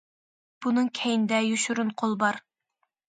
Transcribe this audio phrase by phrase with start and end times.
[0.65, 2.41] بۇنىڭ كەينىدە يوشۇرۇن قول بار.